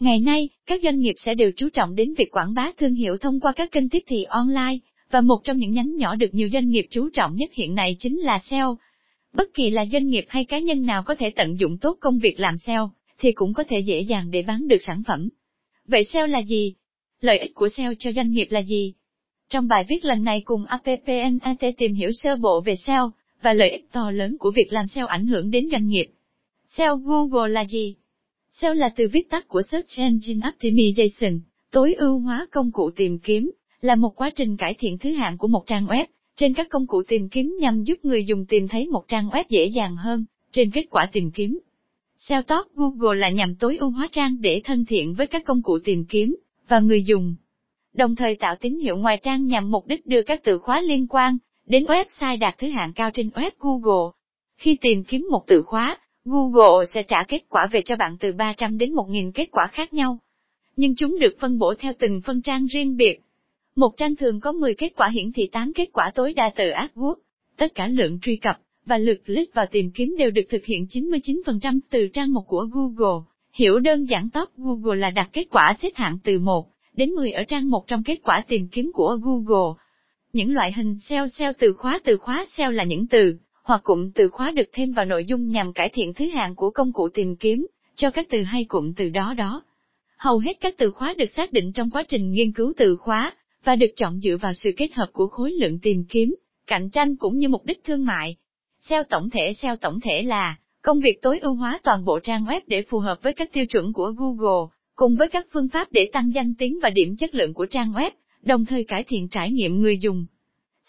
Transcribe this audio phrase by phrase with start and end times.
[0.00, 3.16] Ngày nay, các doanh nghiệp sẽ đều chú trọng đến việc quảng bá thương hiệu
[3.16, 4.78] thông qua các kênh tiếp thị online,
[5.10, 7.96] và một trong những nhánh nhỏ được nhiều doanh nghiệp chú trọng nhất hiện nay
[7.98, 8.78] chính là SEO.
[9.32, 12.18] Bất kỳ là doanh nghiệp hay cá nhân nào có thể tận dụng tốt công
[12.18, 15.28] việc làm SEO, thì cũng có thể dễ dàng để bán được sản phẩm.
[15.86, 16.74] Vậy SEO là gì?
[17.20, 18.94] Lợi ích của SEO cho doanh nghiệp là gì?
[19.48, 23.70] Trong bài viết lần này cùng APPNAT tìm hiểu sơ bộ về SEO, và lợi
[23.70, 26.06] ích to lớn của việc làm SEO ảnh hưởng đến doanh nghiệp.
[26.66, 27.96] SEO Google là gì?
[28.60, 33.18] SEO là từ viết tắt của Search Engine Optimization, tối ưu hóa công cụ tìm
[33.18, 36.04] kiếm, là một quá trình cải thiện thứ hạng của một trang web
[36.36, 39.44] trên các công cụ tìm kiếm nhằm giúp người dùng tìm thấy một trang web
[39.48, 41.58] dễ dàng hơn trên kết quả tìm kiếm.
[42.16, 45.62] SEO Top Google là nhằm tối ưu hóa trang để thân thiện với các công
[45.62, 46.36] cụ tìm kiếm
[46.68, 47.34] và người dùng.
[47.94, 51.06] Đồng thời tạo tín hiệu ngoài trang nhằm mục đích đưa các từ khóa liên
[51.06, 54.12] quan đến website đạt thứ hạng cao trên web Google.
[54.56, 55.98] Khi tìm kiếm một từ khóa,
[56.28, 59.94] Google sẽ trả kết quả về cho bạn từ 300 đến 1.000 kết quả khác
[59.94, 60.18] nhau.
[60.76, 63.20] Nhưng chúng được phân bổ theo từng phân trang riêng biệt.
[63.76, 66.64] Một trang thường có 10 kết quả hiển thị 8 kết quả tối đa từ
[66.70, 67.14] AdWords.
[67.56, 70.86] Tất cả lượng truy cập và lượt click vào tìm kiếm đều được thực hiện
[70.90, 73.24] 99% từ trang một của Google.
[73.52, 77.32] Hiểu đơn giản top, Google là đặt kết quả xếp hạng từ 1 đến 10
[77.32, 79.74] ở trang một trong kết quả tìm kiếm của Google.
[80.32, 84.10] Những loại hình SEO SEO từ khóa từ khóa SEO là những từ hoặc cụm
[84.10, 87.08] từ khóa được thêm vào nội dung nhằm cải thiện thứ hạng của công cụ
[87.08, 89.62] tìm kiếm cho các từ hay cụm từ đó đó.
[90.18, 93.32] Hầu hết các từ khóa được xác định trong quá trình nghiên cứu từ khóa
[93.64, 96.34] và được chọn dựa vào sự kết hợp của khối lượng tìm kiếm,
[96.66, 98.36] cạnh tranh cũng như mục đích thương mại.
[98.80, 102.44] SEO tổng thể SEO tổng thể là công việc tối ưu hóa toàn bộ trang
[102.44, 105.92] web để phù hợp với các tiêu chuẩn của Google, cùng với các phương pháp
[105.92, 108.10] để tăng danh tiếng và điểm chất lượng của trang web,
[108.42, 110.26] đồng thời cải thiện trải nghiệm người dùng.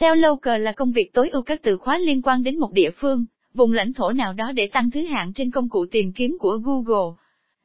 [0.00, 2.90] SEO local là công việc tối ưu các từ khóa liên quan đến một địa
[2.90, 6.36] phương, vùng lãnh thổ nào đó để tăng thứ hạng trên công cụ tìm kiếm
[6.40, 7.16] của Google.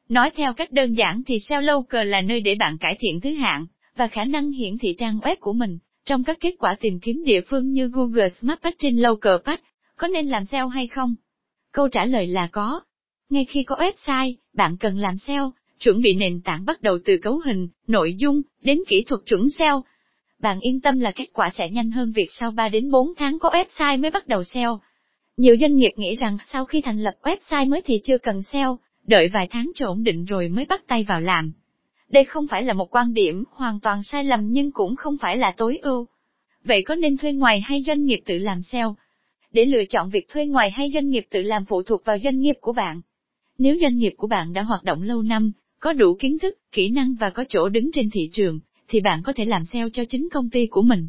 [0.08, 3.30] Nói theo cách đơn giản thì SEO local là nơi để bạn cải thiện thứ
[3.30, 7.00] hạng và khả năng hiển thị trang web của mình trong các kết quả tìm
[7.00, 9.62] kiếm địa phương như Google Smart Page trên Local Page.
[9.96, 11.14] Có nên làm SEO hay không?
[11.72, 12.80] Câu trả lời là có.
[13.30, 17.16] Ngay khi có website, bạn cần làm SEO, chuẩn bị nền tảng bắt đầu từ
[17.22, 19.84] cấu hình, nội dung, đến kỹ thuật chuẩn SEO.
[20.42, 23.38] Bạn yên tâm là kết quả sẽ nhanh hơn việc sau 3 đến 4 tháng
[23.38, 24.80] có website mới bắt đầu SEO.
[25.36, 28.78] Nhiều doanh nghiệp nghĩ rằng sau khi thành lập website mới thì chưa cần SEO,
[29.06, 31.52] đợi vài tháng cho ổn định rồi mới bắt tay vào làm.
[32.08, 35.36] Đây không phải là một quan điểm hoàn toàn sai lầm nhưng cũng không phải
[35.36, 36.06] là tối ưu.
[36.64, 38.96] Vậy có nên thuê ngoài hay doanh nghiệp tự làm SEO?
[39.52, 42.38] Để lựa chọn việc thuê ngoài hay doanh nghiệp tự làm phụ thuộc vào doanh
[42.38, 43.00] nghiệp của bạn.
[43.58, 46.90] Nếu doanh nghiệp của bạn đã hoạt động lâu năm, có đủ kiến thức, kỹ
[46.90, 50.04] năng và có chỗ đứng trên thị trường, thì bạn có thể làm SEO cho
[50.04, 51.08] chính công ty của mình.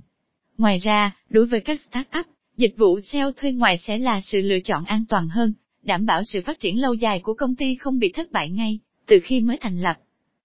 [0.58, 2.26] Ngoài ra, đối với các startup,
[2.58, 5.54] dịch vụ SEO thuê ngoài sẽ là sự lựa chọn an toàn hơn,
[5.84, 8.80] đảm bảo sự phát triển lâu dài của công ty không bị thất bại ngay
[9.10, 9.96] từ khi mới thành lập.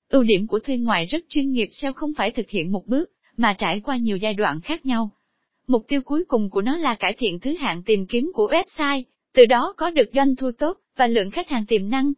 [0.08, 3.10] Ưu điểm của thuê ngoài rất chuyên nghiệp SEO không phải thực hiện một bước,
[3.36, 5.10] mà trải qua nhiều giai đoạn khác nhau.
[5.66, 9.02] Mục tiêu cuối cùng của nó là cải thiện thứ hạng tìm kiếm của website,
[9.34, 12.12] từ đó có được doanh thu tốt và lượng khách hàng tiềm năng.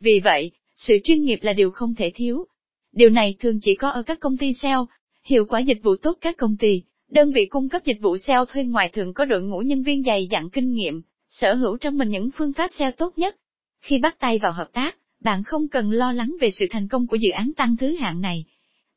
[0.00, 2.44] Vì vậy, sự chuyên nghiệp là điều không thể thiếu.
[2.92, 4.86] Điều này thường chỉ có ở các công ty SEO,
[5.24, 8.44] hiệu quả dịch vụ tốt các công ty, đơn vị cung cấp dịch vụ SEO
[8.44, 11.98] thuê ngoài thường có đội ngũ nhân viên dày dặn kinh nghiệm, sở hữu trong
[11.98, 13.36] mình những phương pháp SEO tốt nhất.
[13.80, 17.06] Khi bắt tay vào hợp tác, bạn không cần lo lắng về sự thành công
[17.06, 18.44] của dự án tăng thứ hạng này.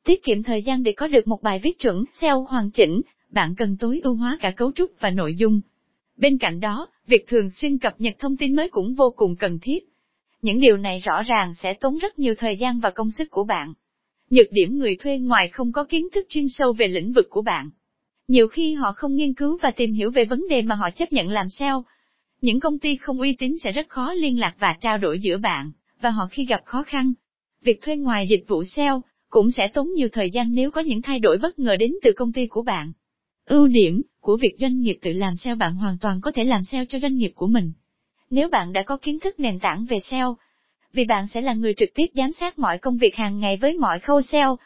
[0.03, 3.56] Tiết kiệm thời gian để có được một bài viết chuẩn SEO hoàn chỉnh, bạn
[3.57, 5.62] cần tối ưu hóa cả cấu trúc và nội dung.
[6.17, 9.59] Bên cạnh đó, việc thường xuyên cập nhật thông tin mới cũng vô cùng cần
[9.62, 9.79] thiết.
[10.41, 13.44] Những điều này rõ ràng sẽ tốn rất nhiều thời gian và công sức của
[13.44, 13.73] bạn.
[14.30, 17.41] Nhược điểm người thuê ngoài không có kiến thức chuyên sâu về lĩnh vực của
[17.41, 17.69] bạn.
[18.28, 21.13] Nhiều khi họ không nghiên cứu và tìm hiểu về vấn đề mà họ chấp
[21.13, 21.86] nhận làm SEO.
[22.41, 25.38] Những công ty không uy tín sẽ rất khó liên lạc và trao đổi giữa
[25.38, 25.72] bạn
[26.02, 27.13] và họ khi gặp khó khăn.
[27.62, 31.02] Việc thuê ngoài dịch vụ SEO cũng sẽ tốn nhiều thời gian nếu có những
[31.02, 32.94] thay đổi bất ngờ đến từ công ty của bạn.
[33.46, 36.63] Ưu điểm của việc doanh nghiệp tự làm SEO bạn hoàn toàn có thể làm
[36.63, 37.72] SEO cho doanh nghiệp của mình.
[38.30, 40.38] Nếu bạn đã có kiến thức nền tảng về SEO,
[40.95, 43.78] vì bạn sẽ là người trực tiếp giám sát mọi công việc hàng ngày với
[43.78, 44.57] mọi khâu SEO.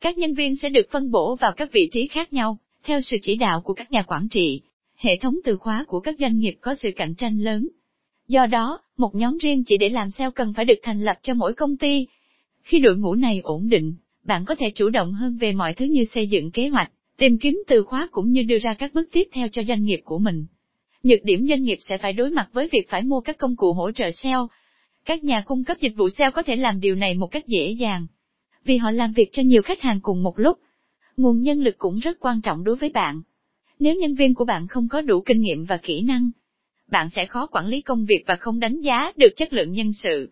[0.00, 3.16] Các nhân viên sẽ được phân bổ vào các vị trí khác nhau, theo sự
[3.22, 4.60] chỉ đạo của các nhà quản trị.
[4.96, 7.68] Hệ thống từ khóa của các doanh nghiệp có sự cạnh tranh lớn,
[8.30, 11.34] Do đó, một nhóm riêng chỉ để làm SEO cần phải được thành lập cho
[11.34, 12.06] mỗi công ty.
[12.62, 13.94] Khi đội ngũ này ổn định,
[14.24, 17.38] bạn có thể chủ động hơn về mọi thứ như xây dựng kế hoạch, tìm
[17.38, 20.18] kiếm từ khóa cũng như đưa ra các bước tiếp theo cho doanh nghiệp của
[20.18, 20.46] mình.
[21.02, 23.72] Nhược điểm doanh nghiệp sẽ phải đối mặt với việc phải mua các công cụ
[23.72, 24.48] hỗ trợ SEO.
[25.04, 27.70] Các nhà cung cấp dịch vụ SEO có thể làm điều này một cách dễ
[27.70, 28.06] dàng,
[28.64, 30.58] vì họ làm việc cho nhiều khách hàng cùng một lúc.
[31.16, 33.22] Nguồn nhân lực cũng rất quan trọng đối với bạn.
[33.78, 36.30] Nếu nhân viên của bạn không có đủ kinh nghiệm và kỹ năng,
[36.90, 39.92] bạn sẽ khó quản lý công việc và không đánh giá được chất lượng nhân
[39.92, 40.30] sự.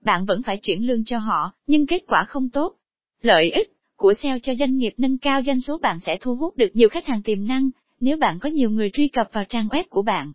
[0.00, 2.74] bạn vẫn phải chuyển lương cho họ, nhưng kết quả không tốt.
[3.22, 6.56] Lợi ích của SEO cho doanh nghiệp nâng cao doanh số bạn sẽ thu hút
[6.56, 9.68] được nhiều khách hàng tiềm năng, nếu bạn có nhiều người truy cập vào trang
[9.68, 10.32] web của bạn.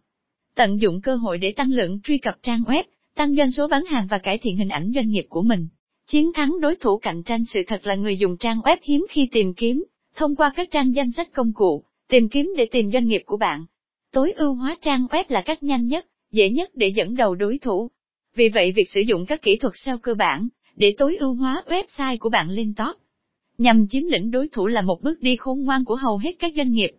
[0.55, 2.83] Tận dụng cơ hội để tăng lượng truy cập trang web,
[3.15, 5.67] tăng doanh số bán hàng và cải thiện hình ảnh doanh nghiệp của mình.
[6.07, 9.27] Chiến thắng đối thủ cạnh tranh sự thật là người dùng trang web hiếm khi
[9.31, 9.83] tìm kiếm,
[10.15, 13.37] thông qua các trang danh sách công cụ, tìm kiếm để tìm doanh nghiệp của
[13.37, 13.65] bạn.
[14.11, 17.57] Tối ưu hóa trang web là cách nhanh nhất, dễ nhất để dẫn đầu đối
[17.57, 17.89] thủ.
[18.35, 21.63] Vì vậy việc sử dụng các kỹ thuật SEO cơ bản, để tối ưu hóa
[21.67, 22.97] website của bạn lên top,
[23.57, 26.53] nhằm chiếm lĩnh đối thủ là một bước đi khôn ngoan của hầu hết các
[26.55, 26.91] doanh nghiệp.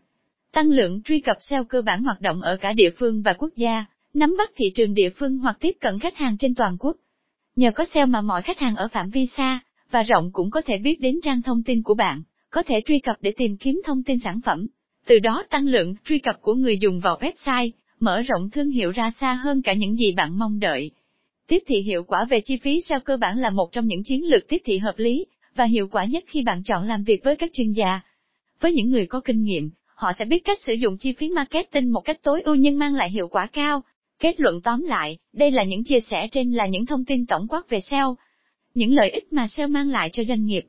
[0.52, 3.50] Tăng lượng truy cập SEO cơ bản hoạt động ở cả địa phương và quốc
[3.56, 3.84] gia,
[4.14, 6.96] nắm bắt thị trường địa phương hoặc tiếp cận khách hàng trên toàn quốc.
[7.56, 10.60] Nhờ có SEO mà mọi khách hàng ở phạm vi xa và rộng cũng có
[10.60, 13.80] thể biết đến trang thông tin của bạn, có thể truy cập để tìm kiếm
[13.84, 14.66] thông tin sản phẩm.
[15.06, 17.70] Từ đó tăng lượng truy cập của người dùng vào website,
[18.00, 20.90] mở rộng thương hiệu ra xa hơn cả những gì bạn mong đợi.
[21.46, 24.24] Tiếp thị hiệu quả về chi phí SEO cơ bản là một trong những chiến
[24.24, 27.36] lược tiếp thị hợp lý và hiệu quả nhất khi bạn chọn làm việc với
[27.36, 28.00] các chuyên gia.
[28.60, 31.92] Với những người có kinh nghiệm, họ sẽ biết cách sử dụng chi phí marketing
[31.92, 33.82] một cách tối ưu nhưng mang lại hiệu quả cao.
[34.24, 37.48] Kết luận tóm lại, đây là những chia sẻ trên là những thông tin tổng
[37.48, 38.16] quát về SEO,
[38.74, 40.62] những lợi ích mà SEO mang lại cho doanh nghiệp.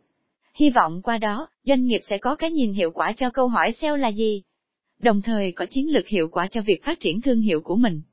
[0.55, 3.71] Hy vọng qua đó, doanh nghiệp sẽ có cái nhìn hiệu quả cho câu hỏi
[3.71, 4.41] SEO là gì,
[4.99, 8.01] đồng thời có chiến lược hiệu quả cho việc phát triển thương hiệu của mình.